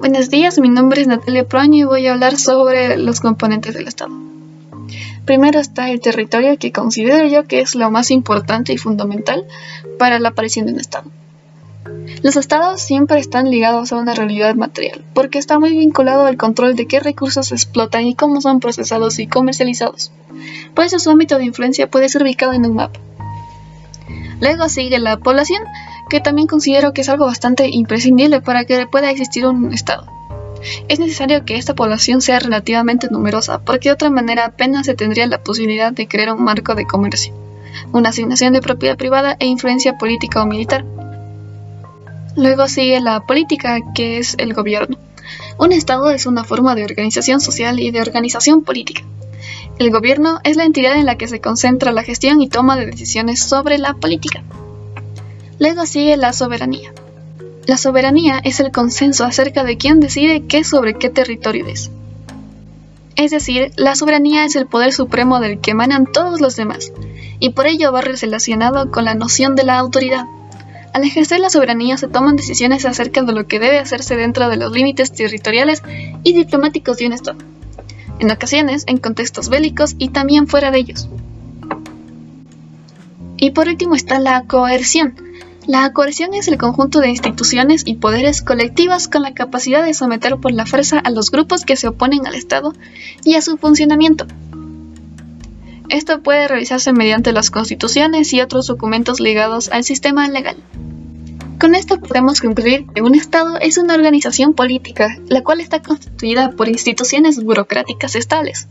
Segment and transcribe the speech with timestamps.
[0.00, 3.88] Buenos días, mi nombre es Natalia Proaño y voy a hablar sobre los componentes del
[3.88, 4.12] Estado.
[5.24, 9.44] Primero está el territorio que considero yo que es lo más importante y fundamental
[9.98, 11.10] para la aparición de un Estado.
[12.22, 16.76] Los estados siempre están ligados a una realidad material, porque está muy vinculado al control
[16.76, 20.12] de qué recursos se explotan y cómo son procesados y comercializados.
[20.74, 23.00] Por eso su ámbito de influencia puede ser ubicado en un mapa.
[24.40, 25.62] Luego sigue la población,
[26.08, 30.06] que también considero que es algo bastante imprescindible para que pueda existir un Estado.
[30.88, 35.26] Es necesario que esta población sea relativamente numerosa, porque de otra manera apenas se tendría
[35.26, 37.32] la posibilidad de crear un marco de comercio,
[37.92, 40.84] una asignación de propiedad privada e influencia política o militar.
[42.36, 44.96] Luego sigue la política, que es el gobierno.
[45.58, 49.02] Un Estado es una forma de organización social y de organización política.
[49.78, 52.86] El gobierno es la entidad en la que se concentra la gestión y toma de
[52.86, 54.42] decisiones sobre la política.
[55.58, 56.92] Luego sigue la soberanía.
[57.66, 61.90] La soberanía es el consenso acerca de quién decide qué sobre qué territorio es.
[63.16, 66.92] Es decir, la soberanía es el poder supremo del que emanan todos los demás,
[67.40, 70.24] y por ello va relacionado con la noción de la autoridad.
[70.94, 74.56] Al ejercer la soberanía se toman decisiones acerca de lo que debe hacerse dentro de
[74.56, 75.82] los límites territoriales
[76.22, 77.38] y diplomáticos de un Estado,
[78.20, 81.08] en ocasiones en contextos bélicos y también fuera de ellos.
[83.36, 85.27] Y por último está la coerción.
[85.68, 90.38] La coerción es el conjunto de instituciones y poderes colectivas con la capacidad de someter
[90.38, 92.72] por la fuerza a los grupos que se oponen al Estado
[93.22, 94.26] y a su funcionamiento.
[95.90, 100.56] Esto puede realizarse mediante las constituciones y otros documentos ligados al sistema legal.
[101.60, 106.52] Con esto podemos concluir que un Estado es una organización política, la cual está constituida
[106.52, 108.68] por instituciones burocráticas estables,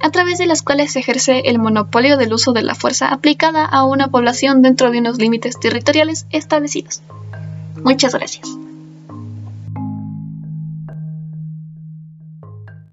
[0.00, 3.64] a través de las cuales se ejerce el monopolio del uso de la fuerza aplicada
[3.64, 7.02] a una población dentro de unos límites territoriales establecidos.
[7.82, 8.48] Muchas gracias.